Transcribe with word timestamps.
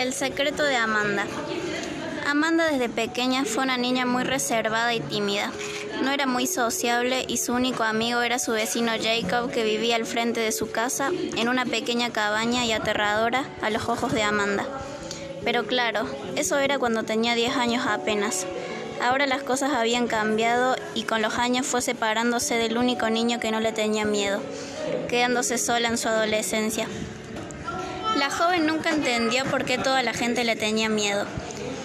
El 0.00 0.14
secreto 0.14 0.62
de 0.62 0.76
Amanda. 0.76 1.26
Amanda 2.26 2.64
desde 2.70 2.88
pequeña 2.88 3.44
fue 3.44 3.64
una 3.64 3.76
niña 3.76 4.06
muy 4.06 4.24
reservada 4.24 4.94
y 4.94 5.00
tímida. 5.00 5.52
No 6.02 6.10
era 6.10 6.26
muy 6.26 6.46
sociable 6.46 7.26
y 7.28 7.36
su 7.36 7.52
único 7.52 7.82
amigo 7.82 8.22
era 8.22 8.38
su 8.38 8.52
vecino 8.52 8.92
Jacob 8.92 9.50
que 9.50 9.62
vivía 9.62 9.96
al 9.96 10.06
frente 10.06 10.40
de 10.40 10.52
su 10.52 10.70
casa 10.70 11.10
en 11.36 11.50
una 11.50 11.66
pequeña 11.66 12.08
cabaña 12.08 12.64
y 12.64 12.72
aterradora 12.72 13.44
a 13.60 13.68
los 13.68 13.90
ojos 13.90 14.14
de 14.14 14.22
Amanda. 14.22 14.64
Pero 15.44 15.66
claro, 15.66 16.06
eso 16.34 16.56
era 16.56 16.78
cuando 16.78 17.02
tenía 17.02 17.34
10 17.34 17.58
años 17.58 17.84
apenas. 17.86 18.46
Ahora 19.02 19.26
las 19.26 19.42
cosas 19.42 19.74
habían 19.74 20.06
cambiado 20.06 20.76
y 20.94 21.02
con 21.02 21.20
los 21.20 21.34
años 21.34 21.66
fue 21.66 21.82
separándose 21.82 22.54
del 22.54 22.78
único 22.78 23.10
niño 23.10 23.38
que 23.38 23.50
no 23.50 23.60
le 23.60 23.72
tenía 23.72 24.06
miedo, 24.06 24.40
quedándose 25.10 25.58
sola 25.58 25.88
en 25.88 25.98
su 25.98 26.08
adolescencia. 26.08 26.88
La 28.20 28.28
joven 28.28 28.66
nunca 28.66 28.90
entendió 28.90 29.46
por 29.46 29.64
qué 29.64 29.78
toda 29.78 30.02
la 30.02 30.12
gente 30.12 30.44
le 30.44 30.54
tenía 30.54 30.90
miedo. 30.90 31.24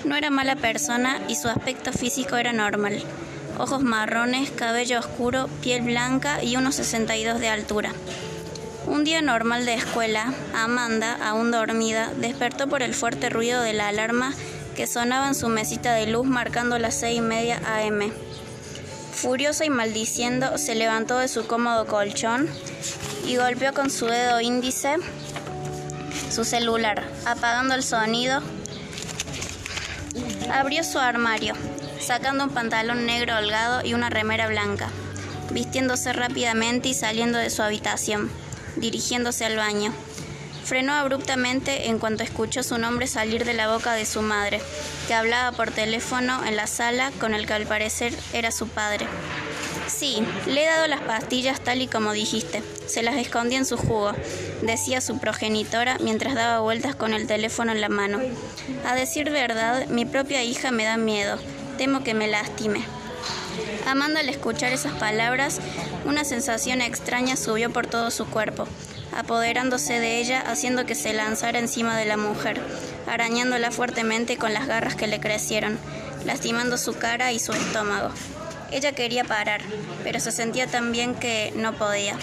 No 0.03 0.17
era 0.17 0.30
mala 0.30 0.58
persona 0.58 1.21
y 1.30 1.35
su 1.35 1.48
aspecto 1.48 1.94
físico 1.94 2.35
era 2.35 2.52
normal. 2.52 3.02
Ojos 3.58 3.81
marrones, 3.81 4.52
cabello 4.52 4.99
oscuro, 4.99 5.48
piel 5.61 5.84
blanca 5.84 6.44
y 6.44 6.58
unos 6.58 6.75
62 6.75 7.39
de 7.39 7.48
altura. 7.48 7.94
Un 8.85 9.05
día 9.05 9.21
normal 9.21 9.66
de 9.66 9.75
escuela, 9.75 10.34
Amanda, 10.53 11.17
aún 11.25 11.52
dormida, 11.52 12.11
despertó 12.17 12.67
por 12.67 12.83
el 12.83 12.94
fuerte 12.94 13.30
ruido 13.30 13.61
de 13.61 13.72
la 13.72 13.88
alarma 13.88 14.33
que 14.75 14.88
sonaba 14.88 15.30
en 15.30 15.36
su 15.36 15.47
mesita 15.47 15.94
de 15.94 16.08
luz 16.08 16.27
marcando 16.27 16.77
las 16.80 16.95
seis 16.95 17.20
y 17.20 17.22
media 17.22 17.61
AM. 17.66 18.11
Furiosa 19.13 19.63
y 19.63 19.70
maldiciendo, 19.70 20.58
se 20.58 20.75
levantó 20.75 21.17
de 21.17 21.30
su 21.30 21.47
cómodo 21.47 21.86
colchón 21.86 22.49
y 23.25 23.38
golpeó 23.38 23.73
con 23.73 23.89
su 23.89 24.08
dedo 24.08 24.41
índice 24.41 24.97
su 26.30 26.44
celular, 26.44 27.04
apagando 27.26 27.76
el 27.76 27.84
sonido. 27.84 28.42
Abrió 30.52 30.84
su 30.84 31.00
armario, 31.00 31.54
sacando 32.00 32.44
un 32.44 32.50
pantalón 32.52 33.06
negro 33.06 33.38
holgado 33.38 33.86
y 33.86 33.94
una 33.94 34.09
remera 34.09 34.48
blanca, 34.48 34.90
vistiéndose 35.52 36.14
rápidamente 36.14 36.90
y 36.90 36.94
saliendo 36.94 37.38
de 37.38 37.50
su 37.50 37.62
habitación, 37.62 38.30
dirigiéndose 38.76 39.46
al 39.46 39.56
baño. 39.56 39.94
Frenó 40.64 40.94
abruptamente 40.94 41.90
en 41.90 42.00
cuanto 42.00 42.23
escuchó 42.23 42.64
su 42.64 42.78
nombre 42.78 43.06
salir 43.06 43.46
de 43.46 43.53
la 43.53 43.72
boca 43.72 43.94
de 43.94 44.06
su 44.06 44.22
madre, 44.22 44.62
que 45.08 45.14
hablaba 45.14 45.56
por 45.56 45.72
teléfono 45.72 46.44
en 46.44 46.56
la 46.56 46.66
sala 46.66 47.12
con 47.20 47.36
el 47.36 47.46
que 47.46 47.53
al 47.53 47.68
parecer 47.68 48.14
era 48.34 48.52
su 48.52 48.68
padre. 48.68 49.08
Sí, 49.88 50.25
le 50.47 50.64
he 50.64 50.67
dado 50.67 50.88
las 50.88 51.02
pastillas 51.02 51.61
tal 51.61 51.81
y 51.81 51.88
como 51.88 52.14
dijiste. 52.14 52.64
Se 52.88 53.03
las 53.03 53.16
escondí 53.16 53.55
en 53.55 53.66
su 53.66 53.78
jugo, 53.78 54.11
decía 54.61 55.00
su 55.00 55.19
progenitora 55.19 55.97
mientras 56.00 56.33
daba 56.33 56.59
vueltas 56.59 56.95
con 56.95 57.14
el 57.14 57.28
teléfono 57.28 57.72
en 57.72 57.81
la 57.81 57.89
mano. 57.89 58.19
A 58.86 58.95
decir 58.95 59.30
verdad, 59.30 59.88
mi 59.88 60.06
propia 60.06 60.44
hija 60.44 60.72
me 60.72 60.86
da 60.86 60.97
miedo. 60.97 61.38
Temo 61.78 62.03
que 62.03 62.13
me 62.13 62.28
lastime. 62.28 62.83
Amanda 63.86 64.22
al 64.22 64.30
escuchar 64.30 64.72
esas 64.72 64.94
palabras, 64.94 65.59
una 66.06 66.23
sensación 66.23 66.81
extraña 66.81 67.36
subió 67.36 67.72
por 67.72 67.86
todo 67.86 68.09
su 68.09 68.25
cuerpo, 68.25 68.67
apoderándose 69.16 70.00
de 70.00 70.19
ella, 70.19 70.41
haciendo 70.41 70.86
que 70.86 70.95
se 70.95 71.13
lanzara 71.13 71.59
encima 71.59 71.95
de 71.95 72.06
la 72.06 72.17
mujer, 72.17 72.59
arañándola 73.08 73.72
fuertemente 73.72 74.38
con 74.38 74.53
las 74.53 74.67
garras 74.67 74.95
que 74.95 75.08
le 75.08 75.19
crecieron, 75.19 75.78
lastimando 76.25 76.78
su 76.78 76.94
cara 76.94 77.31
y 77.31 77.39
su 77.39 77.53
estómago. 77.53 78.09
Ella 78.76 78.92
quería 78.92 79.23
parar, 79.23 79.62
pero 80.04 80.20
se 80.20 80.34
sentía 80.34 80.68
tan 80.68 80.92
bien 80.92 81.16
que 81.16 81.54
no 81.56 81.72
podía. 81.76 82.18